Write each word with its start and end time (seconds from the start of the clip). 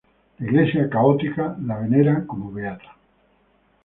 La 0.39 0.45
Iglesia 0.47 0.89
Católica 0.89 1.55
la 1.59 1.77
venera 1.77 2.25
como 2.25 2.51
beata. 2.51 2.97